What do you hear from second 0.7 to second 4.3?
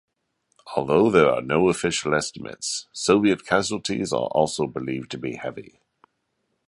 Although there are no official estimates, Soviet casualties are